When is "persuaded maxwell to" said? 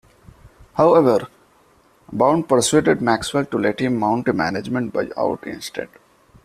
2.49-3.57